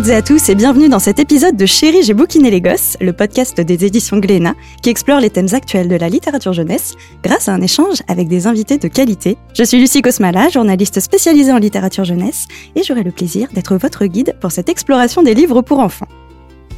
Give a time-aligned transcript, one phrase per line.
[0.00, 3.12] Toutes à tous et bienvenue dans cet épisode de Chérie, j'ai bouquiné les gosses, le
[3.12, 7.52] podcast des éditions Glénat qui explore les thèmes actuels de la littérature jeunesse grâce à
[7.52, 9.36] un échange avec des invités de qualité.
[9.52, 14.06] Je suis Lucie Cosmala, journaliste spécialisée en littérature jeunesse et j'aurai le plaisir d'être votre
[14.06, 16.08] guide pour cette exploration des livres pour enfants.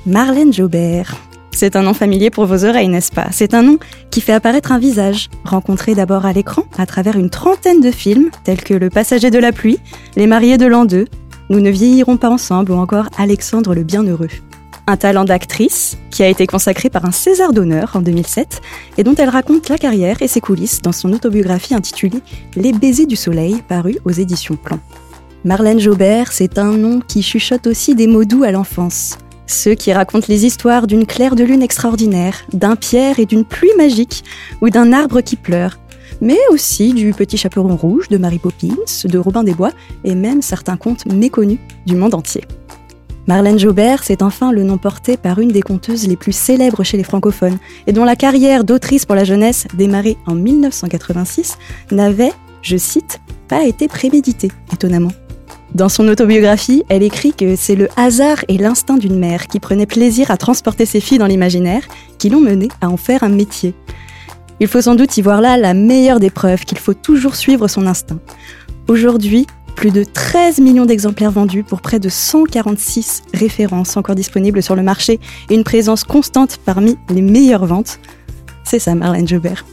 [0.05, 1.17] Marlène Jobert.
[1.53, 3.29] C'est un nom familier pour vos oreilles, n'est-ce pas?
[3.31, 3.79] C'est un nom
[4.11, 8.31] qui fait apparaître un visage, rencontré d'abord à l'écran à travers une trentaine de films
[8.43, 9.79] tels que Le Passager de la pluie,
[10.17, 11.05] Les mariés de l'an 2,
[11.51, 14.29] Nous ne vieillirons pas ensemble ou encore Alexandre le Bienheureux.
[14.87, 18.61] Un talent d'actrice qui a été consacré par un César d'honneur en 2007
[18.99, 22.21] et dont elle raconte la carrière et ses coulisses dans son autobiographie intitulée
[22.57, 24.79] Les baisers du soleil parue aux éditions Plan.
[25.45, 29.93] Marlène Jobert, c'est un nom qui chuchote aussi des mots doux à l'enfance, ceux qui
[29.93, 34.25] racontent les histoires d'une claire de lune extraordinaire, d'un pierre et d'une pluie magique,
[34.61, 35.79] ou d'un arbre qui pleure,
[36.21, 39.73] mais aussi du petit chaperon rouge de Mary Poppins, de Robin des Bois,
[40.05, 42.43] et même certains contes méconnus du monde entier.
[43.29, 46.97] Marlène Jobert, c'est enfin le nom porté par une des conteuses les plus célèbres chez
[46.97, 51.57] les francophones, et dont la carrière d'autrice pour la jeunesse, démarrée en 1986,
[51.93, 55.13] n'avait, je cite, pas été préméditée, étonnamment.
[55.75, 59.87] Dans son autobiographie, elle écrit que c'est le hasard et l'instinct d'une mère qui prenait
[59.87, 61.87] plaisir à transporter ses filles dans l'imaginaire
[62.19, 63.75] qui l'ont menée à en faire un métier.
[64.63, 67.67] Il faut sans doute y voir là la meilleure des preuves qu'il faut toujours suivre
[67.67, 68.21] son instinct.
[68.87, 74.77] Aujourd'hui, plus de 13 millions d'exemplaires vendus pour près de 146 références encore disponibles sur
[74.77, 75.19] le marché
[75.51, 77.99] et une présence constante parmi les meilleures ventes.
[78.63, 79.67] C'est ça Marlène Jobert.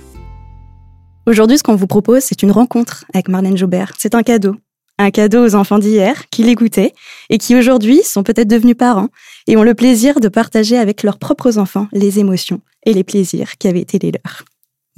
[1.27, 3.93] Aujourd'hui, ce qu'on vous propose, c'est une rencontre avec Marlène Jobert.
[3.99, 4.55] C'est un cadeau
[5.01, 6.93] un cadeau aux enfants d'hier qui l'écoutaient
[7.29, 9.07] et qui aujourd'hui sont peut-être devenus parents
[9.45, 13.57] et ont le plaisir de partager avec leurs propres enfants les émotions et les plaisirs
[13.59, 14.43] qui avaient été les leurs.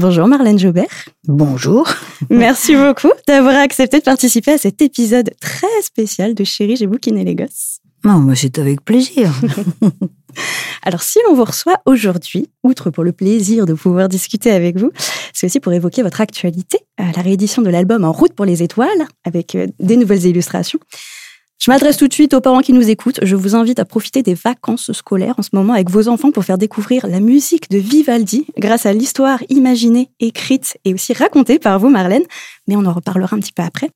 [0.01, 1.05] Bonjour Marlène Jobert.
[1.27, 1.87] Bonjour.
[2.31, 7.23] Merci beaucoup d'avoir accepté de participer à cet épisode très spécial de Chérie, j'ai bouquiné
[7.23, 7.81] les gosses.
[8.03, 9.31] Non, mais c'est avec plaisir.
[10.81, 14.89] Alors, si l'on vous reçoit aujourd'hui, outre pour le plaisir de pouvoir discuter avec vous,
[15.33, 19.05] c'est aussi pour évoquer votre actualité, la réédition de l'album En route pour les étoiles,
[19.23, 20.79] avec euh, des nouvelles illustrations.
[21.61, 23.19] Je m'adresse tout de suite aux parents qui nous écoutent.
[23.21, 26.43] Je vous invite à profiter des vacances scolaires en ce moment avec vos enfants pour
[26.43, 31.77] faire découvrir la musique de Vivaldi grâce à l'histoire imaginée, écrite et aussi racontée par
[31.77, 32.23] vous, Marlène.
[32.67, 33.91] Mais on en reparlera un petit peu après.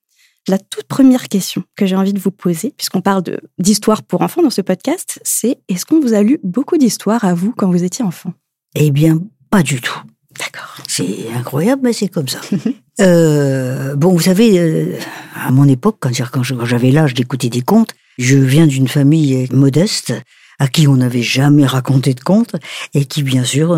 [0.48, 3.24] La toute première question que j'ai envie de vous poser, puisqu'on parle
[3.58, 7.34] d'histoire pour enfants dans ce podcast, c'est est-ce qu'on vous a lu beaucoup d'histoires à
[7.34, 8.32] vous quand vous étiez enfant?
[8.76, 10.02] Eh bien, pas du tout.
[10.40, 10.78] D'accord.
[10.88, 12.42] C'est incroyable, mais c'est comme ça.
[13.02, 14.98] euh, bon, vous savez, euh,
[15.36, 20.14] à mon époque, quand j'avais l'âge d'écouter des contes, je viens d'une famille modeste
[20.60, 22.56] à qui on n'avait jamais raconté de contes
[22.94, 23.78] et qui, bien sûr,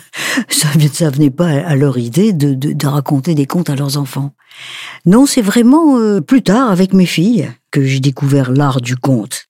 [0.48, 4.34] ça, ça venait pas à leur idée de, raconter des contes à leurs enfants.
[5.06, 9.47] Non, c'est vraiment euh, plus tard, avec mes filles, que j'ai découvert l'art du conte.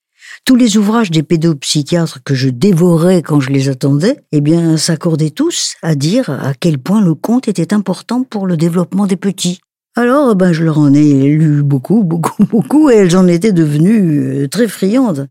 [0.48, 5.28] Tous les ouvrages des pédopsychiatres que je dévorais quand je les attendais, eh bien, s'accordaient
[5.28, 9.60] tous à dire à quel point le conte était important pour le développement des petits.
[9.94, 14.44] Alors, ben, je leur en ai lu beaucoup, beaucoup, beaucoup, et elles en étaient devenues
[14.44, 15.28] euh, très friandes.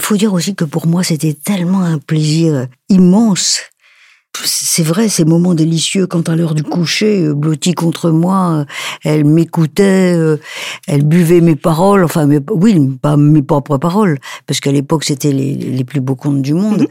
[0.00, 3.62] Faut dire aussi que pour moi, c'était tellement un plaisir immense.
[4.44, 8.64] C'est vrai, ces moments délicieux quand à l'heure du coucher, euh, blottie contre moi, euh,
[9.04, 10.38] elle m'écoutait, euh,
[10.86, 15.32] elle buvait mes paroles, enfin, mes, oui, pas mes propres paroles, parce qu'à l'époque, c'était
[15.32, 16.86] les, les, plus beaux contes du monde.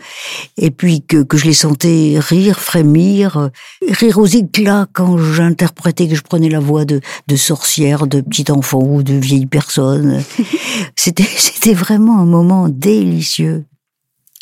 [0.57, 3.49] Et puis que, que je les sentais rire, frémir,
[3.89, 8.51] rire aux éclats quand j'interprétais, que je prenais la voix de, de sorcière, de petit
[8.51, 10.23] enfant ou de vieille personne.
[10.95, 13.65] C'était, c'était vraiment un moment délicieux.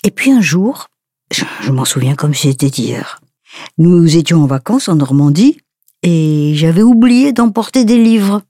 [0.04, 0.88] Et puis un jour,
[1.32, 3.20] je, je m'en souviens comme si c'était hier.
[3.78, 5.58] Nous étions en vacances en Normandie
[6.04, 8.42] et j'avais oublié d'emporter des livres.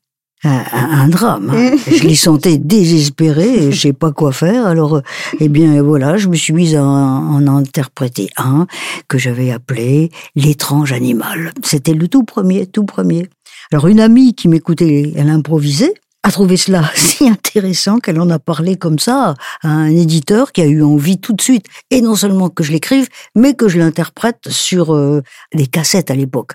[0.44, 1.52] Un, un drame.
[1.52, 1.76] Hein.
[1.88, 4.68] je les sentais désespérés, je sais pas quoi faire.
[4.68, 5.02] Alors,
[5.40, 8.68] eh bien, voilà, je me suis mise à en interpréter un
[9.08, 11.54] que j'avais appelé l'étrange animal.
[11.64, 13.28] C'était le tout premier, tout premier.
[13.72, 15.96] Alors, une amie qui m'écoutait, elle improvisait
[16.28, 20.62] a trouvé cela si intéressant qu'elle en a parlé comme ça à un éditeur qui
[20.62, 23.80] a eu envie tout de suite, et non seulement que je l'écrive, mais que je
[23.80, 25.22] l'interprète sur euh,
[25.54, 26.52] des cassettes à l'époque.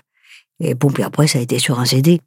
[0.59, 2.21] Et bon, puis après, ça a été sur un CD.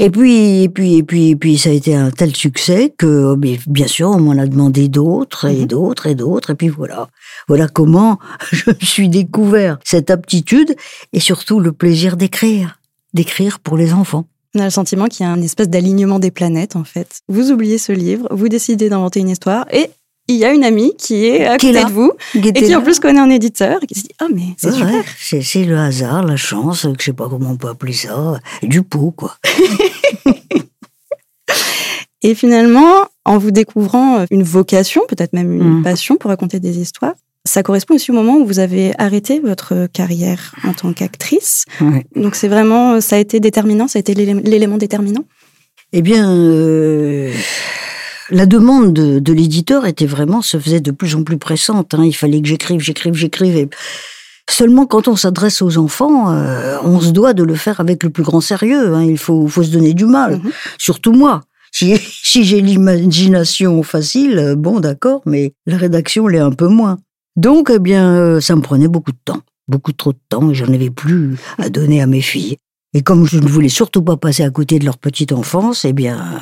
[0.00, 3.34] Et puis, et puis, et puis, et puis, ça a été un tel succès que,
[3.36, 6.50] bien sûr, on m'en a demandé d'autres et d'autres et d'autres.
[6.50, 7.08] Et puis voilà,
[7.48, 8.18] voilà comment
[8.52, 10.74] je me suis découvert cette aptitude
[11.12, 12.80] et surtout le plaisir d'écrire,
[13.12, 14.26] d'écrire pour les enfants.
[14.54, 17.20] On a le sentiment qu'il y a un espèce d'alignement des planètes, en fait.
[17.28, 19.90] Vous oubliez ce livre, vous décidez d'inventer une histoire, et
[20.26, 22.82] il y a une amie qui est à côté de vous, qui et qui en
[22.82, 25.04] plus connaît un éditeur, et qui se dit «Oh, mais c'est ouais, super!»
[25.42, 29.10] C'est le hasard, la chance, je sais pas comment on peut appeler ça, du pot,
[29.10, 29.36] quoi.
[32.22, 35.82] et finalement, En vous découvrant une vocation, peut-être même une Mm.
[35.82, 37.12] passion pour raconter des histoires,
[37.48, 41.64] ça correspond aussi au moment où vous avez arrêté votre carrière en tant qu'actrice.
[41.80, 42.04] Ouais.
[42.14, 45.24] Donc c'est vraiment, ça a été déterminant, ça a été l'élé- l'élément déterminant?
[45.92, 47.32] Eh bien, euh,
[48.30, 51.94] la demande de, de l'éditeur était vraiment, se faisait de plus en plus pressante.
[51.94, 52.04] hein.
[52.04, 53.56] Il fallait que j'écrive, j'écrive, j'écrive.
[53.56, 53.68] Et
[54.50, 58.10] seulement quand on s'adresse aux enfants, euh, on se doit de le faire avec le
[58.10, 58.94] plus grand sérieux.
[58.94, 59.04] hein.
[59.04, 60.36] Il faut, faut se donner du mal.
[60.42, 60.50] Mhm.
[60.76, 61.40] Surtout moi.
[61.72, 66.98] Si, si j'ai l'imagination facile, euh, bon d'accord, mais la rédaction l'est un peu moins.
[67.38, 69.40] Donc, eh bien, euh, ça me prenait beaucoup de temps.
[69.68, 72.56] Beaucoup trop de temps, et j'en avais plus à donner à mes filles.
[72.94, 75.92] Et comme je ne voulais surtout pas passer à côté de leur petite enfance, eh
[75.92, 76.40] bien,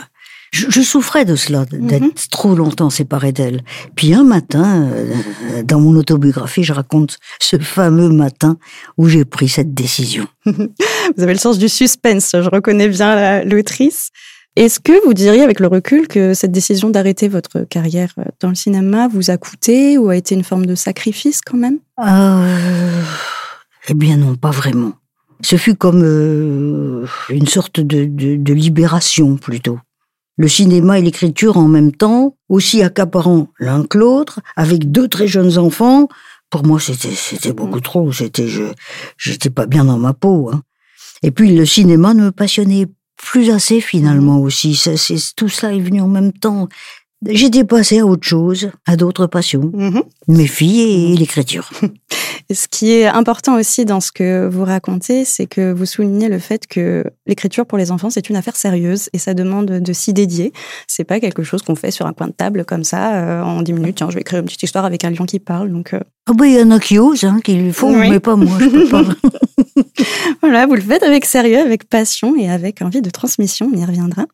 [0.53, 2.13] je, je souffrais de cela, d'être Mhm.
[2.31, 3.63] trop longtemps séparée d'elles.
[3.97, 8.57] Puis un matin, euh, dans mon autobiographie, je raconte ce fameux matin
[8.97, 10.27] où j'ai pris cette décision.
[10.47, 14.11] Vous avez le sens du suspense, je reconnais bien la- l'autrice.
[14.57, 18.49] Est-ce que vous diriez avec le recul que cette décision d'arrêter votre carrière euh, dans
[18.49, 21.79] le cinéma vous a coûté ou a été une forme de sacrifice quand même?
[22.01, 23.03] Euh,
[23.89, 24.93] eh bien non, pas vraiment.
[25.43, 29.79] Ce fut comme euh, une sorte de, de, libération plutôt.
[30.39, 35.29] Le cinéma et l'écriture en même temps, aussi accaparant l'un que l'autre, avec deux très
[35.29, 36.09] jeunes enfants,
[36.49, 38.11] pour moi c'était c'était beaucoup trop.
[38.11, 38.65] C'était je
[39.19, 40.49] j'étais pas bien dans ma peau.
[40.51, 40.63] hein.
[41.23, 42.87] Et puis le cinéma ne me passionnait
[43.27, 44.81] plus assez finalement aussi.
[45.37, 46.69] Tout ça est venu en même temps.
[47.29, 49.73] J'étais passé à autre chose, à d'autres passions,
[50.29, 51.71] mes filles et l'écriture.
[52.49, 56.29] Et Ce qui est important aussi dans ce que vous racontez, c'est que vous soulignez
[56.29, 59.93] le fait que l'écriture pour les enfants, c'est une affaire sérieuse et ça demande de
[59.93, 60.53] s'y dédier.
[60.87, 63.63] C'est pas quelque chose qu'on fait sur un coin de table comme ça, euh, en
[63.63, 63.97] 10 minutes.
[63.97, 65.71] Tiens, je vais écrire une petite histoire avec un lion qui parle.
[65.71, 68.11] Donc euh, Ah bah, il y en a qui osent, hein, qui le font, Oui.
[68.11, 69.03] mais pas moi, je peux pas.
[70.41, 73.71] voilà, vous le faites avec sérieux, avec passion et avec envie de transmission.
[73.73, 74.27] On y reviendra.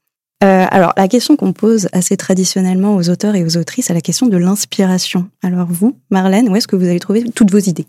[0.42, 4.00] Euh, alors, la question qu'on pose assez traditionnellement aux auteurs et aux autrices, c'est la
[4.00, 5.28] question de l'inspiration.
[5.42, 7.86] Alors vous, Marlène, où est-ce que vous avez trouvé toutes vos idées?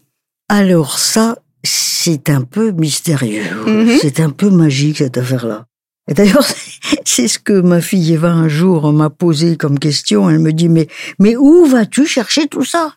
[0.50, 3.44] Alors ça, c'est un peu mystérieux.
[3.66, 3.98] Mhm.
[4.00, 5.66] C'est un peu magique, cette affaire-là.
[6.08, 6.46] Et d'ailleurs,
[7.06, 10.30] c'est ce que ma fille Eva un jour m'a posé comme question.
[10.30, 12.94] Elle me dit, mais, mais où vas-tu chercher tout ça?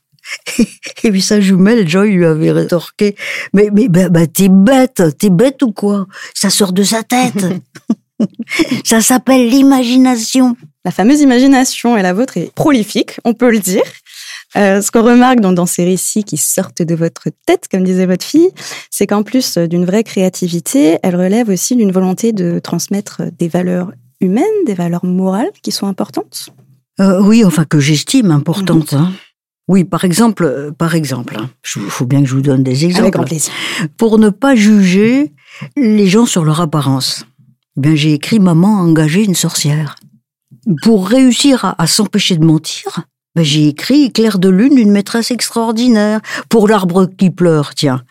[1.05, 3.15] Et puis sa jumelle, Joy, lui avait rétorqué,
[3.55, 6.07] mais, mais bah, bah, t'es bête, t'es bête ou quoi?
[6.35, 7.47] Ça sort de sa tête.
[8.85, 10.57] ça s'appelle l'imagination.
[10.85, 13.83] La fameuse imagination et la vôtre est prolifique, on peut le dire.
[14.57, 18.07] Euh, ce qu'on remarque donc dans ces récits qui sortent de votre tête, comme disait
[18.07, 18.51] votre fille,
[18.91, 23.91] c'est qu'en plus d'une vraie créativité, elle relève aussi d'une volonté de transmettre des valeurs
[24.21, 26.51] humaines, des valeurs morales qui sont importantes.
[27.01, 28.95] Euh, oui, enfin que j'estime importante.
[28.95, 29.13] hein.
[29.69, 31.37] Oui, par exemple, euh, par exemple,
[31.75, 33.03] il faut bien que je vous donne des exemples.
[33.03, 33.53] Avec grand plaisir.
[33.97, 35.33] Pour ne pas juger
[35.77, 37.27] les gens sur leur apparence,
[37.77, 39.97] bien j'ai écrit Maman a engagé une sorcière.
[40.83, 46.21] Pour réussir à, s'empêcher de mentir, ben, j'ai écrit Claire de lune, une maîtresse extraordinaire.
[46.49, 48.03] Pour l'arbre qui pleure, tiens,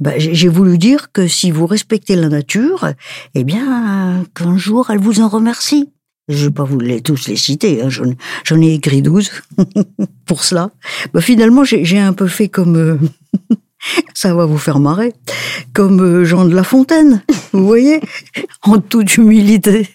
[0.00, 2.88] ben, j'ai voulu dire que si vous respectez la nature,
[3.34, 5.90] eh bien qu'un jour elle vous en remercie.
[6.28, 7.88] Je vais pas vous les, tous les citer, hein,
[8.44, 9.30] j'en ai écrit 12
[10.26, 10.70] pour cela.
[11.12, 12.76] Ben, finalement, j'ai j'ai un peu fait comme...
[12.76, 12.98] euh,
[14.14, 15.12] ça va vous faire marrer,
[15.72, 17.22] comme euh, Jean de La Fontaine,
[17.54, 18.00] vous voyez,
[18.62, 19.88] en toute humilité.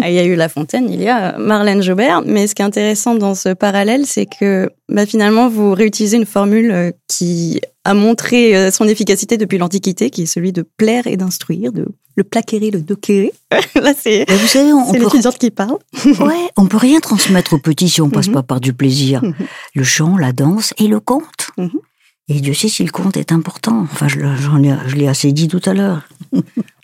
[0.00, 2.62] Ah, Il y a eu La Fontaine, il y a Marlène Jobert, mais ce qui
[2.62, 7.60] est intéressant dans ce parallèle, c'est que bah, finalement, vous réutilisez une formule euh, qui
[7.84, 11.86] a montré euh, son efficacité depuis l'Antiquité, qui est celui de plaire et d'instruire, de
[12.16, 13.32] le plaquérer, le doquérer.
[13.74, 15.78] Là, c'est Mais vous savez, on c'est peut, l'étudiante qui parle.
[16.04, 18.34] ouais, on peut rien transmettre aux petits si on passe Mhm.
[18.34, 19.22] pas par du plaisir.
[19.24, 19.34] Mhm.
[19.74, 21.50] Le chant, la danse et le conte.
[21.56, 21.70] Mhm.
[22.28, 23.80] Et Dieu sait si le conte est important.
[23.92, 26.02] Enfin, je l'ai assez dit tout à l'heure.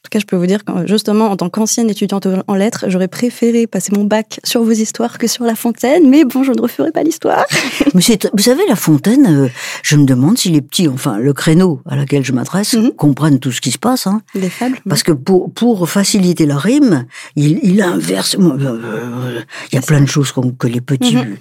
[0.06, 2.84] En tout cas, je peux vous dire que justement, en tant qu'ancienne étudiante en lettres,
[2.86, 6.52] j'aurais préféré passer mon bac sur vos histoires que sur La Fontaine, mais bon, je
[6.52, 7.44] ne referai pas l'histoire.
[7.94, 9.48] Mais vous savez, La Fontaine, euh,
[9.82, 12.92] je me demande si les petits, enfin, le créneau à laquelle je m'adresse, Mhm.
[12.92, 14.06] comprennent tout ce qui se passe.
[14.06, 14.22] Hein.
[14.36, 14.78] Les fables.
[14.88, 18.36] Parce que pour, pour faciliter la rime, il, il inverse.
[18.38, 19.40] euh, euh,
[19.72, 21.36] Il y a plein de choses que les petits, Mhm.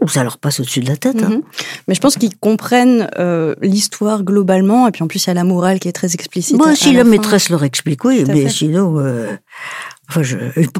[0.00, 1.22] Pff, ça leur passe au-dessus de la tête.
[1.22, 1.28] hein.
[1.30, 1.42] Mhm.
[1.88, 5.34] Mais je pense qu'ils comprennent euh, l'histoire globalement, et puis en plus, il y a
[5.34, 6.56] la morale qui est très explicite.
[6.56, 8.48] Moi, à- si la, maîtresse leur explique, oui, mais fait.
[8.50, 9.26] sinon, euh,
[10.08, 10.36] enfin, je,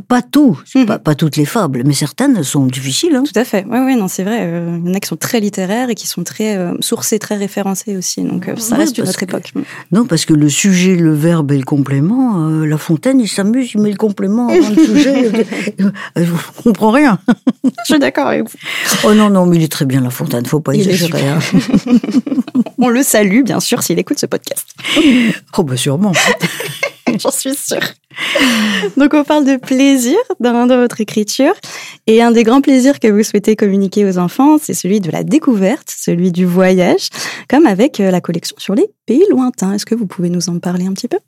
[0.08, 0.86] pas tout, Mhm.
[0.86, 3.14] pas, pas toutes les fables, mais certaines sont difficiles.
[3.16, 3.24] Hein.
[3.24, 3.64] Tout à fait.
[3.68, 4.38] Oui, oui, non, c'est vrai.
[4.42, 7.18] euh, Il y en a qui sont très littéraires et qui sont très euh, sourcés,
[7.18, 8.22] très référencés aussi.
[8.22, 9.52] Donc, euh, ça reste une autre que- époque.
[9.92, 13.72] Non, parce que le sujet, le verbe et le complément, euh, La Fontaine, il s'amuse,
[13.74, 15.30] il met le complément avant le sujet.
[15.80, 17.18] euh, je comprends rien.
[17.64, 18.58] Je suis d'accord avec vous.
[19.04, 21.28] Oh non, non, mais il est très bien, La Fontaine, faut pas Il exagérer.
[21.28, 21.38] hein.
[22.78, 24.66] On le salue, bien sûr, s'il écoute ce podcast.
[25.56, 26.12] Oh, bah sûrement.
[27.18, 27.78] J'en suis sûre.
[28.96, 31.54] Donc, on parle de plaisir dans, dans votre écriture.
[32.06, 35.22] Et un des grands plaisirs que vous souhaitez communiquer aux enfants, c'est celui de la
[35.22, 37.08] découverte, celui du voyage,
[37.48, 39.72] comme avec euh, la collection sur les pays lointains.
[39.72, 41.18] Est-ce que vous pouvez nous en parler un petit peu?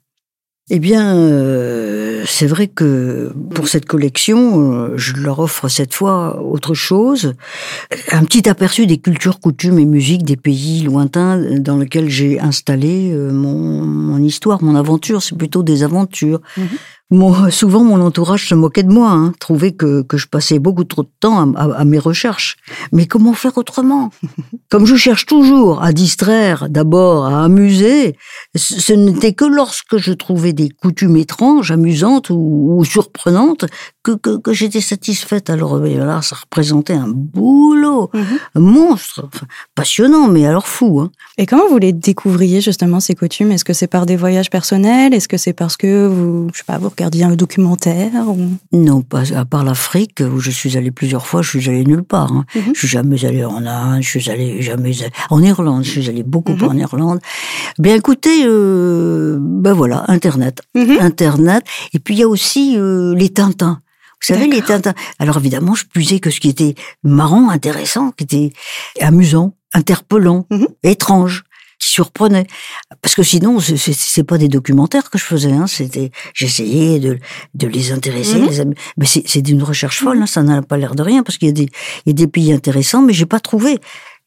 [0.71, 6.41] Eh bien, euh, c'est vrai que pour cette collection, euh, je leur offre cette fois
[6.43, 7.33] autre chose,
[8.11, 13.11] un petit aperçu des cultures, coutumes et musiques des pays lointains dans lesquels j'ai installé
[13.11, 15.23] euh, mon, histoire, mon aventure.
[15.23, 16.39] C'est plutôt des aventures.
[16.55, 16.67] Mhm.
[17.11, 20.83] Moi, souvent, mon entourage se moquait de moi, hein, trouvait que, que je passais beaucoup
[20.83, 22.57] trop de temps à, à, mes recherches.
[22.91, 24.11] Mais comment faire autrement?
[24.69, 28.15] Comme je cherche toujours à distraire, d'abord à amuser,
[28.55, 33.65] ce n'était que lorsque je trouvais des coutumes étranges, amusantes ou, ou surprenantes
[34.03, 35.49] que, que, que j'étais satisfaite.
[35.49, 38.39] Alors là, ça représentait un boulot, mhm.
[38.53, 40.99] un monstre, enfin, passionnant, mais alors fou.
[40.99, 41.11] Hein.
[41.39, 43.51] Et comment vous les découvriez justement ces coutumes?
[43.51, 45.15] Est-ce que c'est par des voyages personnels?
[45.15, 48.11] Est-ce que c'est parce que vous, je sais pas, vous regardiez un documentaire
[48.73, 51.41] Non, pas à part l'Afrique où je suis allée plusieurs fois.
[51.41, 52.33] Je suis allée nulle part.
[52.33, 52.45] Hein.
[52.53, 52.73] Mhm.
[52.73, 54.03] Je suis jamais allée en Inde.
[54.03, 54.91] Je suis allée jamais
[55.29, 55.85] en Irlande.
[55.85, 56.63] Je suis allée beaucoup mhm.
[56.63, 57.19] en Irlande.
[57.77, 61.63] Bien écoutez, euh, ben voilà, Internet, Internet.
[61.93, 63.81] Et puis il y a aussi euh, les Tintins.
[64.21, 64.93] Vous savez, les Tintins.
[65.19, 68.51] Alors évidemment, je puisais que ce qui était marrant, intéressant, qui était
[68.99, 70.45] amusant, interpellant,
[70.83, 71.45] étrange,
[71.79, 72.45] qui surprenait.
[73.01, 75.51] Parce que sinon, c'est pas des documentaires que je faisais.
[75.51, 77.17] Hein, C'était, j'essayais de,
[77.55, 78.39] de les intéresser.
[78.39, 78.73] Mhm.
[78.97, 80.21] mais c'est d'une recherche folle.
[80.21, 81.69] Hein, ça n'a pas l'air de rien parce qu'il y a des,
[82.05, 83.79] il y a des pays intéressants, mais j'ai pas trouvé.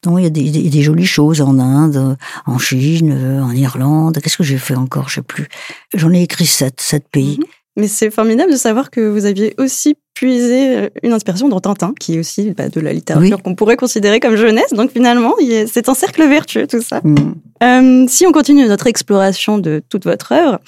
[0.05, 4.19] Non, il y a des, des, jolies choses en Inde, en Chine, en Irlande.
[4.21, 5.07] Qu'est-ce que j'ai fait encore?
[5.07, 5.47] Je sais plus.
[5.93, 7.37] J'en ai écrit sept, sept pays.
[7.39, 7.45] Mhm.
[7.75, 11.93] Mais c'est formidable de savoir que vous aviez aussi puisé euh, une inspiration dans Tintin,
[11.99, 14.73] qui est aussi bah, de la littérature qu'on pourrait considérer comme jeunesse.
[14.73, 15.33] Donc finalement,
[15.67, 17.01] c'est un cercle vertueux tout ça.
[17.03, 17.33] Mm.
[17.63, 20.59] Euh, si on continue notre exploration de toute votre œuvre,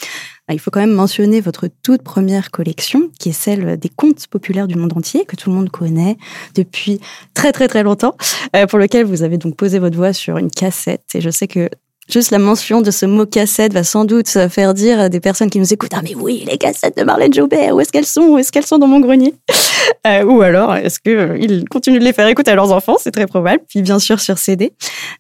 [0.47, 4.27] bah, il faut quand même mentionner votre toute première collection, qui est celle des contes
[4.27, 6.17] populaires du monde entier, que tout le monde connaît
[6.53, 7.00] depuis
[7.33, 8.15] très très très longtemps,
[8.55, 11.03] euh, pour lequel vous avez donc posé votre voix sur une cassette.
[11.15, 11.69] Et je sais que
[12.12, 15.50] Juste la mention de ce mot cassette va sans doute faire dire à des personnes
[15.50, 18.27] qui nous écoutent Ah, mais oui, les cassettes de Marlène Jobert, où est-ce qu'elles sont?
[18.27, 19.33] Où est-ce qu'elles sont dans mon grenier?
[20.07, 22.97] Euh, Ou alors, est-ce qu'ils euh, continuent de les faire écouter à leurs enfants?
[23.00, 23.62] C'est très probable.
[23.67, 24.71] Puis, bien sûr, sur CD.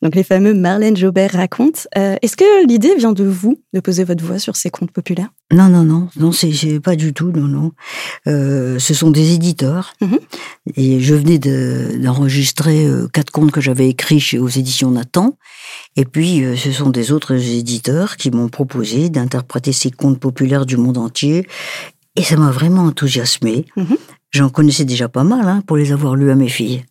[0.01, 1.81] Donc, les fameux Marlène Jobert racontent.
[1.97, 5.29] Euh, est-ce que l'idée vient de vous, de poser votre voix sur ces contes populaires?
[5.53, 6.09] Non, non, non.
[6.15, 7.31] Non, c'est pas du tout.
[7.31, 7.71] Non, non.
[8.25, 9.93] ce sont des éditeurs.
[10.01, 10.19] Mhm.
[10.75, 15.37] Et je venais d'enregistrer quatre contes que j'avais écrits chez, aux éditions Nathan.
[15.95, 20.65] Et puis, euh, ce sont des autres éditeurs qui m'ont proposé d'interpréter ces contes populaires
[20.65, 21.47] du monde entier.
[22.15, 23.65] Et ça m'a vraiment enthousiasmé.
[23.75, 23.97] Mhm.
[24.31, 26.83] J'en connaissais déjà pas mal hein, pour les avoir lus à mes filles.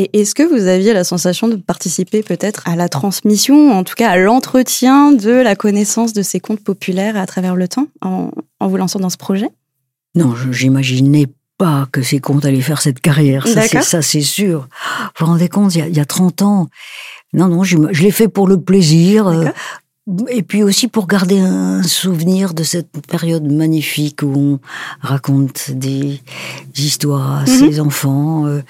[0.00, 3.92] Et est-ce que vous aviez la sensation de participer peut-être à la transmission, en tout
[3.94, 8.30] cas à l'entretien de la connaissance de ces contes populaires à travers le temps, en,
[8.62, 9.50] vous lançant dans ce projet?
[10.14, 11.26] Non, j'imaginais
[11.58, 13.46] pas que ces contes allaient faire cette carrière.
[13.46, 14.68] Ça, c'est sûr.
[15.18, 16.68] Vous vous rendez compte, il y, a, il y a 30 ans,
[17.34, 19.28] non, non, je, je l'ai fait pour le plaisir.
[19.28, 19.44] Euh,
[20.28, 24.58] et puis aussi pour garder un souvenir de cette période magnifique où on
[25.00, 26.20] raconte des
[26.76, 27.46] histoires à mhm.
[27.46, 28.46] ses enfants.
[28.46, 28.62] Euh,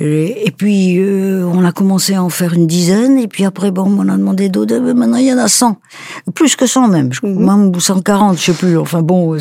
[0.00, 3.84] et, puis euh, on a commencé à en faire une dizaine, et puis après, bon,
[3.98, 4.78] on a demandé d'autres.
[4.78, 5.76] Maintenant, il y en a 100.
[6.34, 7.10] Plus que 100 même.
[7.22, 7.44] Mhm.
[7.44, 8.78] Même 140, je sais plus.
[8.78, 9.38] Enfin bon,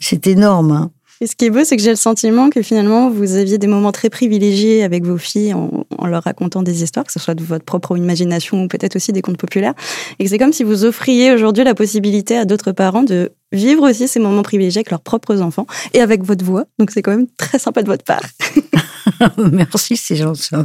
[0.00, 0.72] c'est énorme.
[0.72, 0.90] Hein.
[1.20, 3.66] Et ce qui est beau, c'est que j'ai le sentiment que finalement, vous aviez des
[3.66, 7.42] moments très privilégiés avec vos filles en, leur racontant des histoires, que ce soit de
[7.42, 9.74] votre propre imagination ou peut-être aussi des contes populaires.
[10.18, 13.88] Et que c'est comme si vous offriez aujourd'hui la possibilité à d'autres parents de vivre
[13.88, 16.64] aussi ces moments privilégiés avec leurs propres enfants et avec votre voix.
[16.78, 18.22] Donc c'est quand même très sympa de votre part.
[19.52, 20.16] Merci, c'est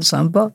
[0.02, 0.52] sympa.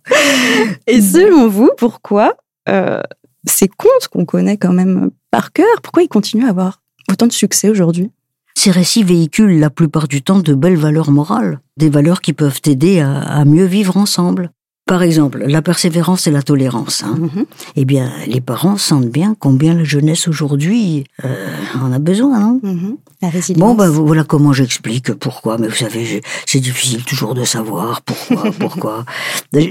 [0.86, 2.36] Et selon vous, pourquoi
[2.68, 3.00] euh,
[3.46, 7.32] ces contes qu'on connaît quand même par cœur, pourquoi ils continuent à avoir autant de
[7.32, 8.10] succès aujourd'hui?
[8.58, 12.60] Ces récits véhiculent la plupart du temps de belles valeurs morales, des valeurs qui peuvent
[12.66, 14.50] aider à, mieux vivre ensemble.
[14.84, 17.04] Par exemple, la persévérance et la tolérance.
[17.04, 17.18] Hein.
[17.20, 17.44] Mm-hmm.
[17.76, 21.46] Eh bien, les parents sentent bien combien la jeunesse aujourd'hui euh,
[21.78, 22.60] en a besoin, non?
[22.64, 22.96] Mm-hmm.
[23.22, 23.60] La résilience.
[23.60, 25.58] Bon, ben voilà comment j'explique pourquoi.
[25.58, 29.04] Mais vous savez, c'est difficile toujours de savoir pourquoi, pourquoi.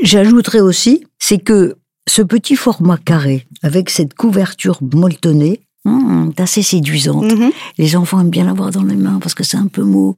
[0.03, 1.75] J'ajouterais aussi, c'est que
[2.08, 7.32] ce petit format carré, avec cette couverture molletonnée, Mmh, assez séduisante.
[7.32, 7.51] Mhm.
[7.77, 10.17] Les enfants aiment bien l'avoir dans les mains parce que c'est un peu mou.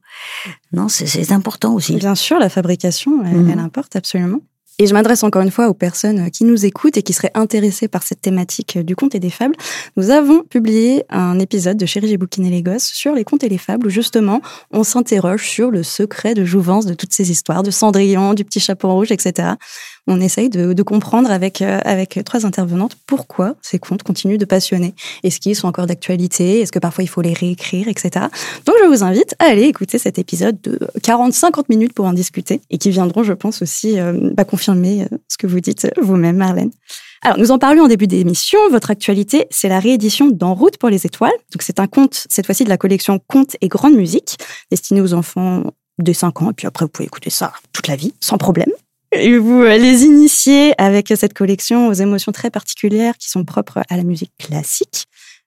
[0.72, 1.94] Non, c'est important aussi.
[1.94, 3.58] Bien sûr, la fabrication, elle, mhm.
[3.58, 4.40] importe absolument.
[4.80, 7.86] Et je m'adresse encore une fois aux personnes qui nous écoutent et qui seraient intéressées
[7.86, 9.54] par cette thématique du conte et des fables.
[9.98, 13.50] Nous avons publié un épisode de Chérie, j'ai bouquiné les gosses sur les contes et
[13.50, 17.62] les fables où justement on s'interroge sur le secret de jouvence de toutes ces histoires,
[17.62, 19.50] de Cendrillon, du petit chapeau rouge, etc.
[20.10, 24.94] on essaye de, comprendre avec, euh, avec trois intervenantes pourquoi ces contes continuent de passionner.
[25.22, 26.60] Est-ce qu'ils sont encore d'actualité?
[26.60, 28.26] Est-ce que parfois il faut les réécrire, etc.
[28.66, 32.60] Donc je vous invite à aller écouter cet épisode de 40-50 minutes pour en discuter
[32.70, 36.36] et qui viendront, je pense, aussi euh, bah, confirmer euh, ce que vous dites vous-même,
[36.36, 36.70] Marlène.
[37.22, 38.58] Alors, nous en parlions en début d'émission.
[38.70, 41.30] Votre actualité, c'est la réédition d'En route pour les étoiles.
[41.52, 44.38] Donc, c'est un conte, cette fois-ci de la collection Contes et Grande Musique,
[44.70, 45.64] destiné aux enfants
[45.98, 46.50] de 5 ans.
[46.50, 48.70] Et puis après, vous pouvez écouter ça toute la vie, sans problème.
[49.12, 53.82] Et vous euh, les initiez avec cette collection aux émotions très particulières qui sont propres
[53.88, 55.06] à la musique classique.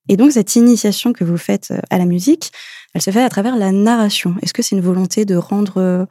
[0.09, 2.51] Et donc, cette initiation que vous faites euh, à la musique,
[2.93, 4.35] elle se fait à travers la narration.
[4.41, 6.05] Est-ce que c'est une volonté de rendre euh,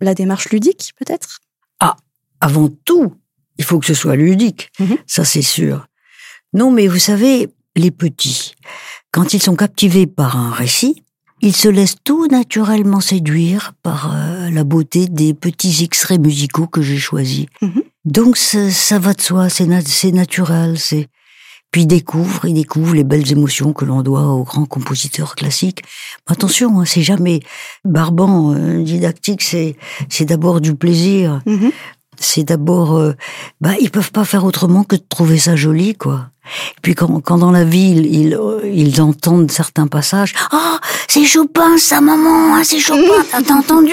[0.00, 1.40] la démarche ludique, peut-être?
[1.80, 1.96] Ah,
[2.40, 3.14] avant tout,
[3.58, 4.98] il faut que ce soit ludique, mhm.
[5.06, 5.86] ça c'est sûr.
[6.52, 8.54] Non, mais vous savez, les petits,
[9.10, 11.02] quand ils sont captivés par un récit,
[11.42, 16.80] ils se laissent tout naturellement séduire par euh, la beauté des petits extraits musicaux que
[16.80, 17.46] j'ai choisis.
[17.60, 17.82] Mhm.
[18.04, 19.66] Donc ça, va de soi, c'est
[20.12, 21.08] naturel, c'est
[21.70, 25.82] puis ils découvrent, ils découvrent les belles émotions que l'on doit aux grands compositeurs classiques.
[26.26, 27.40] attention, hein, c'est jamais
[27.84, 29.76] barbant, euh, didactique, c'est
[30.08, 31.40] c'est d'abord du plaisir.
[31.46, 31.72] Mhm
[32.24, 33.14] c'est d'abord, euh,
[33.60, 36.26] bah, ils peuvent pas faire autrement que de trouver ça joli, quoi.
[36.82, 41.24] Puis quand, quand dans la ville, ils, euh, ils entendent certains passages, ah, oh, c'est
[41.24, 43.92] Chopin, sa maman, hein, c'est Chopin, t'as entendu?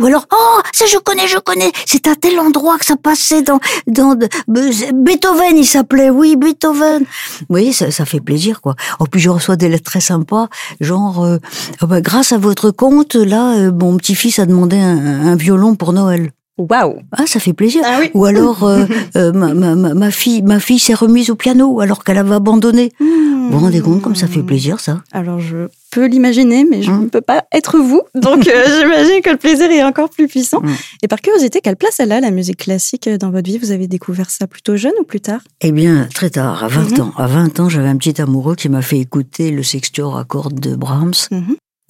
[0.00, 1.70] Ou alors, oh, ça je connais, je connais.
[1.86, 4.16] C'est à tel endroit que ça passait dans, dans
[4.48, 7.02] Beethoven, il s'appelait, oui, Beethoven.
[7.02, 8.74] Vous voyez, ça, ça fait plaisir, quoi.
[8.98, 10.48] Oh, puis je reçois des lettres très sympas,
[10.80, 11.38] genre, euh,
[11.80, 15.92] oh, bah, grâce à votre compte, là, mon petit-fils a demandé un, un violon pour
[15.92, 16.32] Noël.
[16.56, 17.82] Waouh Ah, ça fait plaisir.
[17.84, 21.80] Ah Ou alors euh, euh, ma, ma, ma, fille, ma fille s'est remise au piano
[21.80, 22.92] alors qu'elle avait abandonné.
[23.00, 25.02] Vous vous rendez compte comme ça fait plaisir, ça?
[25.12, 29.20] Alors je peux l'imaginer, mais je hein ne peux pas être vous, donc euh, j'imagine
[29.20, 30.60] que le plaisir est encore plus puissant.
[30.62, 30.72] Mmh.
[31.02, 33.58] Et par curiosité, quelle place elle a la musique classique dans votre vie?
[33.58, 35.40] Vous avez découvert ça plutôt jeune ou plus tard?
[35.60, 37.02] Eh bien, très tard, à 20 mmh.
[37.02, 37.12] ans.
[37.16, 40.58] À 20 ans, j'avais un petit amoureux qui m'a fait écouter le sextuor à cordes
[40.58, 41.12] de Brahms.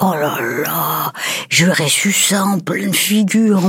[0.02, 1.12] Oh là là,
[1.48, 3.60] j'aurais su ça en pleine figure.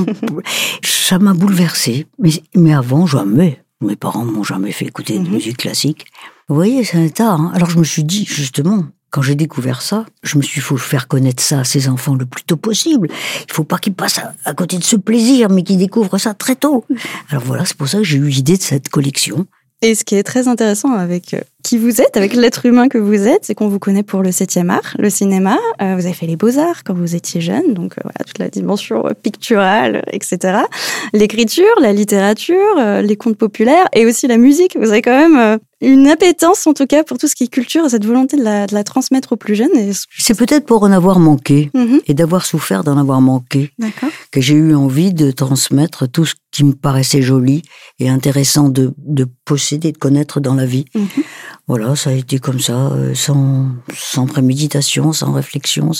[0.83, 2.07] ça m'a bouleversé.
[2.17, 3.61] Mais, mais avant, jamais.
[3.81, 5.33] Mes parents m'ont jamais fait écouter de mhm.
[5.33, 6.07] musique classique.
[6.47, 7.33] Vous voyez, c'est un état.
[7.33, 7.51] Hein.
[7.53, 10.77] Alors je me suis dit, justement, quand j'ai découvert ça, je me suis dit, faut
[10.77, 13.07] faire connaître ça à ses enfants le plus tôt possible.
[13.47, 16.55] Il faut pas qu'ils passent à, côté de ce plaisir, mais qu'ils découvrent ça très
[16.55, 16.85] tôt.
[17.29, 19.45] Alors voilà, c'est pour ça que j'ai eu l'idée de cette collection.
[19.81, 22.99] Et ce qui est très intéressant avec euh, qui vous êtes, avec l'être humain que
[22.99, 25.57] vous êtes, c'est qu'on vous connaît pour le septième art, le cinéma.
[25.81, 28.49] Euh, vous avez fait les beaux-arts quand vous étiez jeune, donc euh, voilà, toute la
[28.49, 30.59] dimension picturale, etc.
[31.11, 34.77] L'écriture, la littérature, les contes populaires et aussi la musique.
[34.79, 37.89] Vous avez quand même une appétence, en tout cas, pour tout ce qui est culture,
[37.89, 39.71] cette volonté de la, de la transmettre aux plus jeunes.
[40.17, 42.01] C'est peut-être pour en avoir manqué mhm.
[42.07, 43.71] et d'avoir souffert d'en avoir manqué
[44.31, 47.61] que j'ai eu envie de transmettre tout ce qui me paraissait joli
[47.99, 50.85] et intéressant de, de posséder, de connaître dans la vie.
[50.95, 51.07] Mhm.
[51.67, 55.91] Voilà, ça a été comme ça, euh, sans, sans préméditation, sans réflexion.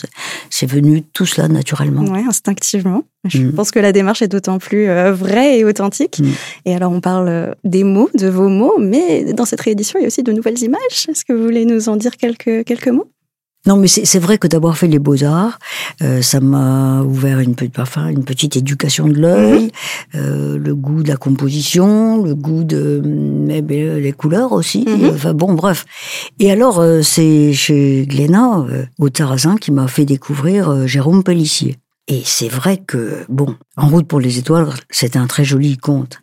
[0.52, 2.04] C'est venu tout cela naturellement.
[2.04, 3.04] Oui, instinctivement.
[3.28, 3.54] Je mm.
[3.54, 6.20] pense que la démarche est d'autant plus euh, vraie et authentique.
[6.20, 6.32] Mm.
[6.66, 10.04] Et alors, on parle euh, des mots, de vos mots, mais dans cette réédition, il
[10.04, 11.08] y a aussi de nouvelles images.
[11.10, 13.10] Est-ce que vous voulez nous en dire quelques, quelques mots?
[13.66, 15.58] Non, mais c'est vrai que d'avoir fait les beaux-arts,
[16.04, 20.22] euh, ça m'a ouvert une, enfin, une petite éducation de l'œil, mhm.
[20.22, 23.02] euh, le goût de la composition, le goût de
[23.50, 24.86] eh ben, les couleurs aussi.
[24.88, 25.12] Mhm.
[25.16, 25.86] Enfin bon, bref.
[26.40, 28.66] Et alors, euh, c'est chez Glénat,
[29.00, 31.78] au Tarazin, qui m'a fait découvrir Jérôme Pellissier.
[32.08, 36.20] Et c'est vrai que, bon, En route pour les étoiles, c'est un très joli conte.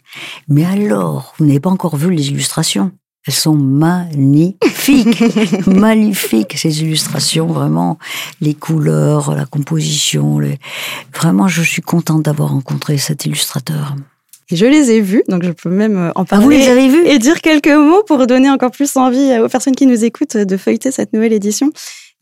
[0.47, 2.93] Mais alors, vous n'avez pas encore vu les illustrations?
[3.27, 5.23] Elles sont magnifiques,
[5.67, 7.99] magnifiques ces illustrations, vraiment
[8.41, 10.41] les couleurs, la composition.
[10.41, 10.59] Les...
[11.15, 13.95] Vraiment, je suis contente d'avoir rencontré cet illustrateur.
[14.51, 16.45] Et je les ai vus, donc je peux même euh, en parler.
[16.45, 17.07] Ah, vous les avez vus?
[17.07, 20.57] Et dire quelques mots pour donner encore plus envie aux personnes qui nous écoutent de
[20.57, 21.71] feuilleter cette nouvelle édition.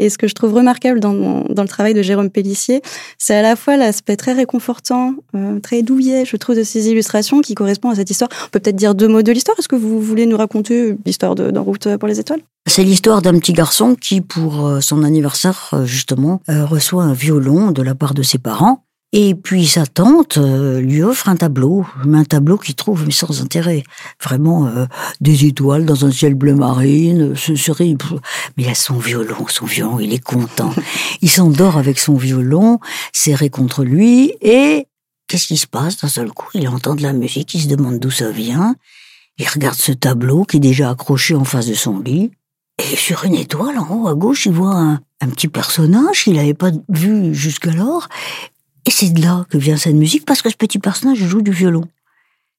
[0.00, 2.80] Et ce que je trouve remarquable dans, dans le travail de Jérôme Pellissier,
[3.18, 7.40] c'est à la fois l'aspect très réconfortant, euh, très douillet, je trouve, de ces illustrations
[7.42, 8.30] qui correspondent à cette histoire.
[8.32, 9.58] On peut peut-être dire deux mots de l'histoire.
[9.58, 12.40] Est-ce que vous voulez nous raconter l'histoire d'En route pour les étoiles?
[12.66, 17.70] C'est l'histoire d'un petit garçon qui, pour euh, son anniversaire, euh, justement, reçoit un violon
[17.70, 18.84] de la part de ses parents.
[19.12, 23.42] Et puis sa tante euh, lui offre un tableau, un tableau qu'il trouve mais sans
[23.42, 23.82] intérêt,
[24.22, 24.86] vraiment euh,
[25.20, 27.96] des étoiles dans un ciel bleu marine, ce serait
[28.56, 30.72] mais il a son violon, son violon, il est content.
[31.22, 32.78] il s'endort avec son violon
[33.12, 34.86] serré contre lui et
[35.26, 36.00] qu'est-ce qui se passe?
[36.00, 38.76] D'un seul coup Il entend de la musique, il se demande d'où ça vient.
[39.38, 42.30] Il regarde ce tableau qui est déjà accroché en face de son lit
[42.78, 46.34] et sur une étoile en haut à gauche, il voit un, un petit personnage qu'il
[46.34, 48.08] n'avait pas vu jusqu'alors
[48.86, 51.50] et c'est de là que vient cette musique, parce que ce petit personnage joue du
[51.52, 51.84] violon.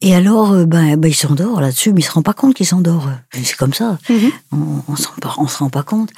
[0.03, 2.65] Et alors, euh, ben, ben, il s'endort là-dessus, mais il se rend pas compte qu'il
[2.65, 3.07] s'endort.
[3.34, 3.99] C'est comme ça.
[4.10, 4.31] Mhm.
[4.51, 4.57] On,
[4.88, 6.10] on, s'en- on se rend pas compte.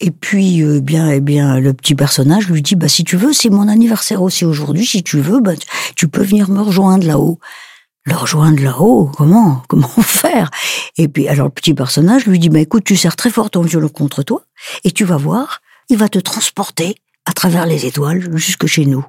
[0.00, 3.32] Et puis, euh, bien, eh bien, le petit personnage lui dit, bah, si tu veux,
[3.32, 4.84] c'est mon anniversaire aussi aujourd'hui.
[4.84, 7.38] Si tu veux, bah, tu- tu peux venir me rejoindre là-haut.
[8.04, 10.50] Le rejoindre là-haut, comment, comment faire?
[10.96, 13.62] Et puis, alors, le petit personnage lui dit, bah, écoute, tu serres très fort ton
[13.62, 14.42] violon contre toi,
[14.82, 19.04] et tu vas voir, il va te transporter à travers les étoiles jusque chez nous.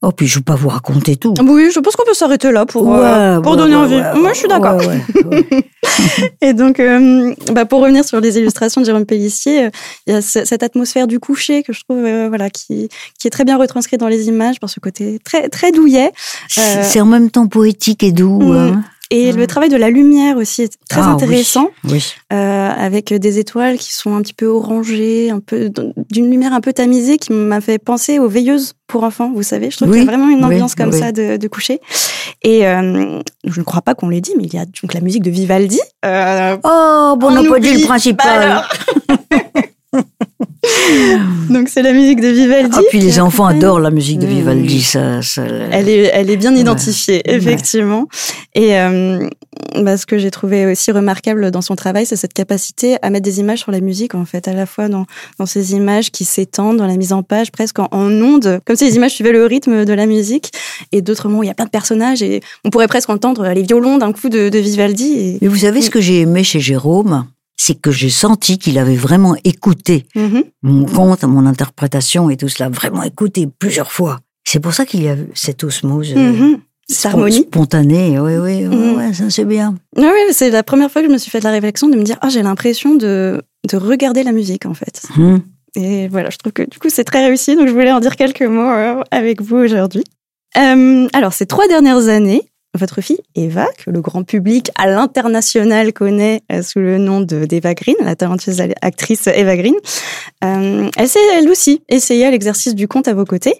[0.00, 1.34] Oh, puis je vais pas vous raconter tout.
[1.44, 4.20] Oui, je pense qu'on peut s'arrêter là pour, euh, pour ouais, donner ouais, envie.
[4.20, 4.80] Moi, je suis d'accord.
[6.40, 9.70] Et donc, euh, bah, pour revenir sur les illustrations de Jérôme Pellissier, euh,
[10.06, 13.26] il y a ce- cette atmosphère du coucher que je trouve, euh, voilà, qui, qui
[13.26, 16.12] est très bien retranscrite dans les images par ce côté très, très douillet.
[16.48, 18.40] C'est c'est en même temps poétique et doux.
[18.40, 18.56] Mm.
[18.56, 18.84] hein.
[19.10, 22.04] Et le travail de la lumière aussi est très Ah, intéressant, Oui.
[22.32, 25.70] euh, avec des étoiles qui sont un petit peu orangées, un peu
[26.10, 29.32] d'une lumière un peu tamisée, qui m'a fait penser aux veilleuses pour enfants.
[29.34, 31.48] Vous savez, je trouve Oui, qu'il y a vraiment une ambiance comme ça de, de
[31.48, 31.80] coucher.
[32.42, 35.00] Et euh, je ne crois pas qu'on l'ait dit, mais il y a donc la
[35.00, 35.80] musique de Vivaldi.
[36.04, 37.80] Euh, Oh, bon, on n'a On oublie.
[37.80, 38.62] le principal.
[39.08, 39.14] Bah
[41.50, 42.70] donc c'est la musique de Vivaldi.
[42.78, 44.26] ah, puis les enfants adorent la musique de.
[44.26, 44.82] Vivaldi.
[44.82, 46.60] Ça, ça, Elle est, elle est bien Ouais.
[46.60, 48.06] identifiée, effectivement.
[48.54, 49.28] Et euh,
[49.80, 53.24] bah, ce que j'ai trouvé aussi remarquable dans son travail, c'est cette capacité à mettre
[53.24, 55.06] des images sur la musique, en fait, à la fois dans,
[55.38, 58.76] dans ces images qui s'étendent, dans la mise en page, presque en, en ondes, comme
[58.76, 60.52] si les images suivaient le rythme de la musique,
[60.92, 63.46] et d'autres moments où il y a plein de personnages, et on pourrait presque entendre
[63.48, 65.12] les violons d'un coup de, de Vivaldi.
[65.18, 65.38] Et...
[65.42, 67.26] Mais vous savez ce que j'ai aimé chez Jérôme?
[67.60, 70.44] C'est que j'ai senti qu'il avait vraiment écouté Mhm.
[70.62, 74.20] mon conte, mon interprétation et tout cela, vraiment écouté plusieurs fois.
[74.44, 76.12] C'est pour ça qu'il y a cette osmose.
[76.16, 76.58] euh, Mhm.
[76.90, 77.40] Cette harmonie.
[77.42, 78.96] Spontanée, oui, oui, Mhm.
[78.96, 79.74] ouais, ça c'est bien.
[79.96, 82.02] Oui, oui, c'est la première fois que je me suis fait la réflexion de me
[82.02, 85.02] dire, ah, j'ai l'impression de, de regarder la musique, en fait.
[85.76, 87.56] Et voilà, je trouve que du coup, c'est très réussi.
[87.56, 90.02] Donc, je voulais en dire quelques mots euh, avec vous aujourd'hui.
[90.56, 92.40] Euh, alors, ces trois dernières années,
[92.74, 97.44] votre fille, Eva, que le grand public à l'international connaît euh, sous le nom de
[97.44, 99.74] d'Eva Green, la talentueuse actrice Eva Green,
[100.44, 103.54] euh, elle s'est elle aussi essayée à l'exercice du conte à vos côtés.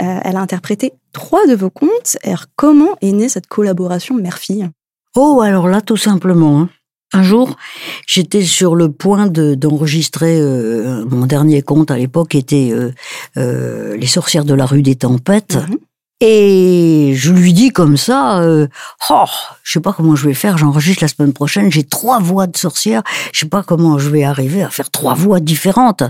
[0.00, 2.16] Euh, elle a interprété trois de vos contes.
[2.24, 4.68] Alors, comment est née cette collaboration mère-fille?
[5.16, 6.60] Oh, alors là, tout simplement.
[6.60, 6.70] hein.
[7.14, 7.56] Un jour,
[8.06, 12.90] j'étais sur le point de- d'enregistrer euh, mon dernier conte à l'époque, qui était euh,
[13.36, 15.56] euh, Les sorcières de la rue des tempêtes.
[15.56, 15.76] Mhm.
[16.24, 18.68] Et je lui dis comme ça, euh,
[19.10, 19.24] oh,
[19.64, 22.56] je sais pas comment je vais faire, j'enregistre la semaine prochaine, j'ai trois voix de
[22.56, 26.04] sorcières, je sais pas comment je vais arriver à faire trois voix différentes.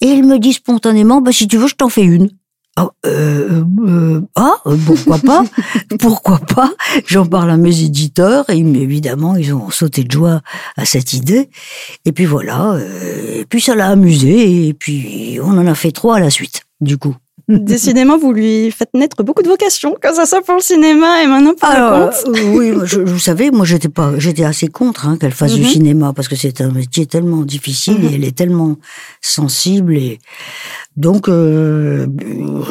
[0.00, 2.30] Et il me dit spontanément, bah, si tu veux, je t'en fais une.
[2.74, 5.44] Ah, euh, euh, ah, euh, pourquoi pas
[6.00, 6.72] Pourquoi pas
[7.06, 10.40] J'en parle à mes éditeurs et évidemment ils ont sauté de joie
[10.76, 11.48] à cette idée.
[12.06, 15.92] Et puis voilà, euh, et puis ça l'a amusé et puis on en a fait
[15.92, 17.14] trois à la suite, du coup.
[17.48, 21.26] Décidément, vous lui faites naître beaucoup de vocations, que ça soit pour le cinéma et
[21.26, 22.36] maintenant pour le Alors, conte.
[22.36, 25.62] euh, oui, je, vous savez, moi j'étais pas, j'étais assez contre hein, qu'elle fasse du
[25.62, 25.66] Mhm.
[25.68, 28.08] cinéma parce que c'est un métier tellement difficile Mhm.
[28.08, 28.76] et elle est tellement
[29.22, 30.18] sensible et
[30.96, 32.06] donc euh,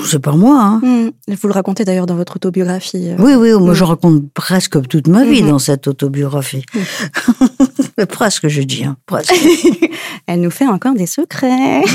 [0.05, 0.61] c'est pas moi.
[0.61, 0.81] Hein.
[0.83, 1.33] Hmm.
[1.33, 3.09] Vous le racontez d'ailleurs dans votre autobiographie.
[3.09, 3.15] euh.
[3.17, 3.73] Oui, oui, moi Mhm.
[3.73, 5.49] je raconte presque toute ma vie Mhm.
[5.49, 6.63] dans cette autobiographie.
[8.09, 9.33] presque, je dis, hein, presque.
[10.27, 11.81] Elle nous fait encore des secrets.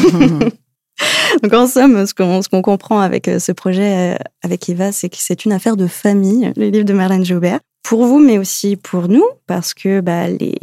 [1.43, 5.17] Donc en somme, ce qu'on comprend avec euh, ce projet euh, avec Eva, c'est que
[5.19, 7.61] c'est une affaire de famille, le livre de Marlène Jobert.
[7.83, 10.55] Pour vous, mais aussi pour nous, parce que bah, les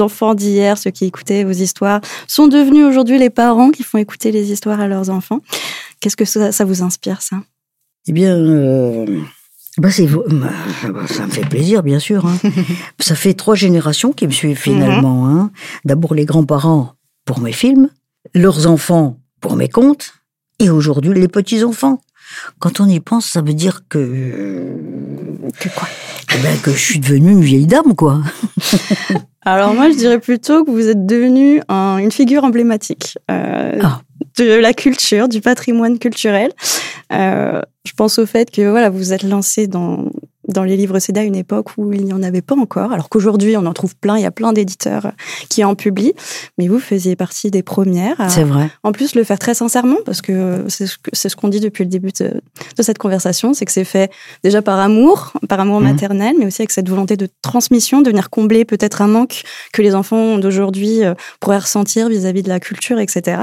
[0.00, 4.30] enfants d'hier, ceux qui écoutaient vos histoires, sont devenus aujourd'hui les parents qui font écouter
[4.30, 5.40] les histoires à leurs enfants.
[6.00, 7.36] Qu'est-ce que ça, ça vous inspire, ça?
[8.06, 9.04] Eh bien, euh,
[9.78, 10.50] bah c'est, bah,
[11.08, 12.24] ça me fait plaisir, bien sûr.
[12.26, 12.38] hein.
[13.00, 15.26] ça fait trois générations qui me suivent finalement.
[15.28, 15.50] hein.
[15.84, 16.92] D'abord les grands-parents
[17.24, 17.90] pour mes films,
[18.34, 20.12] leurs enfants pour mes contes,
[20.58, 22.00] et aujourd'hui les petits-enfants.
[22.58, 23.98] Quand on y pense, ça veut dire que
[25.58, 25.88] Que quoi?
[26.34, 28.20] eh ben, que je suis devenue une vieille dame, quoi.
[29.42, 34.02] Alors moi, je dirais plutôt que vous êtes devenu un- une figure emblématique euh, Ah.
[34.36, 36.52] de la culture, du patrimoine culturel.
[37.12, 40.04] Euh, je pense au fait que voilà, vous êtes lancé dans
[40.48, 43.08] dans les livres CD à une époque où il n'y en avait pas encore, alors
[43.08, 45.12] qu'aujourd'hui on en trouve plein, il y a plein d'éditeurs
[45.48, 46.14] qui en publient,
[46.58, 48.20] mais vous faisiez partie des premières.
[48.20, 48.68] à- C'est vrai.
[48.82, 52.10] en plus, le faire très sincèrement, parce que c'est ce qu'on dit depuis le début
[52.18, 52.40] de,
[52.76, 54.10] de cette conversation, c'est que c'est fait
[54.42, 55.86] déjà par amour, par amour Mhm.
[55.92, 59.82] maternel, mais aussi avec cette volonté de transmission, de venir combler peut-être un manque que
[59.82, 63.42] les enfants d'aujourd'hui euh, pourraient ressentir vis-à-vis de la culture, etc.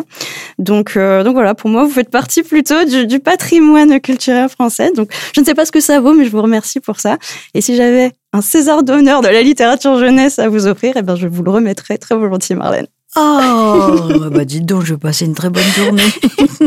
[0.60, 4.92] Donc, euh, donc voilà, pour moi, vous faites partie plutôt du, du patrimoine culturel français.
[4.96, 7.18] Donc, je ne sais pas ce que ça vaut, mais je vous remercie pour ça.
[7.54, 11.16] Et si j'avais un César d'honneur de la littérature jeunesse à vous offrir, eh ben,
[11.16, 12.88] je vous le remettrais très volontiers, Marlène.
[13.18, 13.96] Oh,
[14.32, 16.04] bah dites donc, je vais passer une très bonne journée.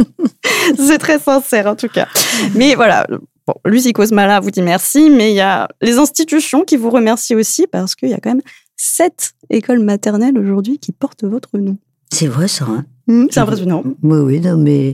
[0.77, 2.09] C'est très sincère en tout cas.
[2.55, 3.07] Mais voilà,
[3.47, 7.35] Bon, Lucie Cosmala vous dit merci, mais il y a les institutions qui vous remercient
[7.35, 8.43] aussi parce qu'il y a quand même
[8.77, 11.79] sept écoles maternelles aujourd'hui qui portent votre nom.
[12.13, 12.67] C'est vrai ça.
[12.69, 13.83] Hein Mmh, c'est impressionnant.
[14.03, 14.93] oui, oui, non, mais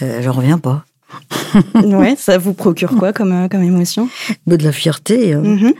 [0.00, 0.84] euh, j'en reviens pas.
[1.74, 4.08] ouais, ça vous procure quoi comme, euh, comme émotion?
[4.46, 5.32] De la fierté.
[5.34, 5.40] hein.
[5.42, 5.72] Mhm.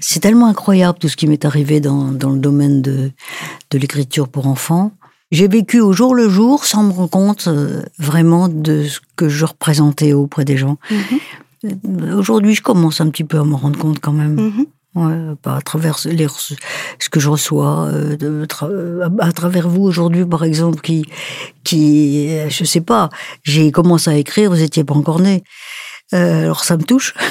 [0.00, 3.10] C'est tellement incroyable tout ce qui m'est arrivé dans, dans le domaine de,
[3.70, 4.92] de l'écriture pour enfants.
[5.30, 9.28] J'ai vécu au jour le jour sans me rendre compte euh, vraiment de ce que
[9.28, 10.78] je représentais auprès des gens.
[10.90, 10.98] Mhm.
[12.10, 14.34] Euh, Aujourd'hui, je commence un petit peu à me rendre compte quand même.
[14.34, 14.66] Mhm.
[14.96, 16.08] Ouais, pas à travers ce
[17.10, 18.16] que je reçois, euh,
[18.62, 21.04] euh, à travers vous aujourd'hui, par exemple, qui,
[21.62, 23.08] qui, euh, je sais pas,
[23.44, 25.44] j'ai commencé à écrire, vous étiez pas encore né.
[26.12, 27.14] Euh, alors ça me touche.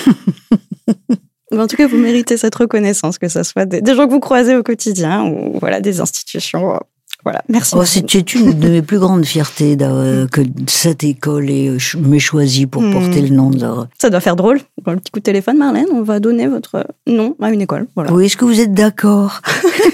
[1.51, 4.19] En tout cas, vous méritez cette reconnaissance, que ce soit des, des gens que vous
[4.19, 6.79] croisez au quotidien ou voilà, des institutions.
[7.19, 7.75] Euh, Voilà, merci.
[7.77, 12.81] Oh, une de mes plus grandes fiertés d'avoir- que cette école euh, m'ait choisi pour
[12.81, 12.93] Hmm.
[12.93, 13.87] porter le nom de leur...
[14.01, 14.59] Ça doit faire drôle.
[14.87, 17.87] Le petit coup de téléphone, Marlène, on va donner votre nom à une école.
[17.95, 18.11] Voilà.
[18.13, 19.41] Oui, est-ce que vous êtes d'accord?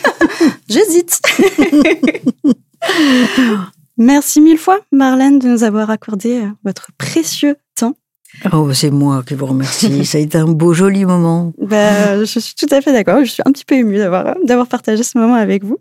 [0.70, 1.20] J'hésite.
[3.98, 7.96] Merci mille fois, Marlène, de nous avoir accordé euh, votre précieux temps.
[8.52, 10.06] Oh, c'est moi qui vous remercie.
[10.06, 11.54] Ça a été un beau, joli moment.
[11.60, 13.24] Bah, je suis tout à fait d'accord.
[13.24, 15.78] Je suis un petit peu émue d'avoir d'avoir partagé ce moment avec vous.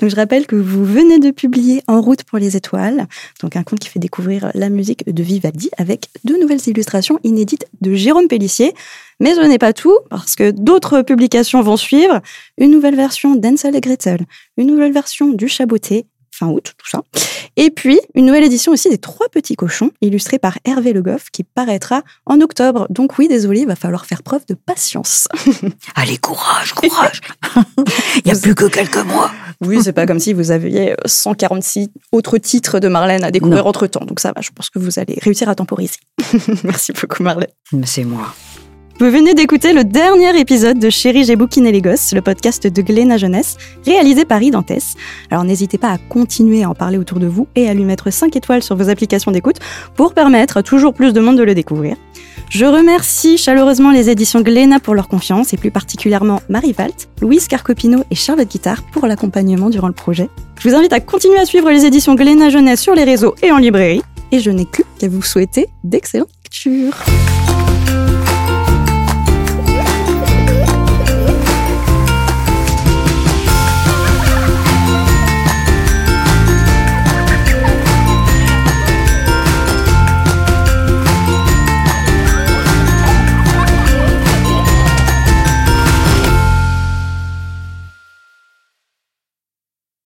[0.00, 3.06] Donc, je rappelle que vous venez de publier En route pour les étoiles,
[3.42, 7.66] donc un conte qui fait découvrir la musique de Vivaldi avec deux nouvelles illustrations inédites
[7.80, 8.74] de Jérôme Pellissier.
[9.20, 12.20] Mais ce n'est pas tout, parce que d'autres publications vont suivre.
[12.58, 14.20] Une nouvelle version d'Ansel et Gretel,
[14.56, 16.06] une nouvelle version du Chaboté,
[16.38, 17.02] fin août, tout ça.
[17.56, 21.26] Et puis, une nouvelle édition aussi des Trois Petits Cochons, illustrée par Hervé Le Goff,
[21.32, 22.86] qui paraîtra en octobre.
[22.90, 25.26] Donc oui, désolé, il va falloir faire preuve de patience.
[25.96, 27.20] Allez, courage, courage.
[28.16, 29.30] Il n'y a plus que quelques mois.
[29.60, 33.68] Oui, c'est pas comme si vous aviez 146 autres titres de Marlène à découvrir Non.
[33.70, 34.04] entre temps.
[34.04, 35.96] Donc ça va, je pense que vous allez réussir à temporiser.
[36.64, 37.48] Merci beaucoup, Marlène.
[37.84, 38.32] C'est moi.
[39.00, 42.82] Vous venez d'écouter le dernier épisode de Chérie, j'ai bouquiné les gosses, le podcast de
[42.82, 43.56] Gléna Jeunesse,
[43.86, 44.72] réalisé par Identes.
[45.30, 48.12] Alors n'hésitez pas à continuer à en parler autour de vous et à lui mettre
[48.12, 49.58] 5 étoiles sur vos applications d'écoute
[49.94, 51.94] pour permettre à toujours plus de monde de le découvrir.
[52.50, 57.46] Je remercie chaleureusement les éditions Gléna pour leur confiance et plus particulièrement Marie Valt, Louise
[57.46, 60.28] Carcopino et Charlotte Guittard pour l'accompagnement durant le projet.
[60.58, 63.52] Je vous invite à continuer à suivre les éditions Gléna Jeunesse sur les réseaux et
[63.52, 64.02] en librairie.
[64.32, 66.96] Et je n'ai plus qu'à vous souhaiter d'excellentes lectures.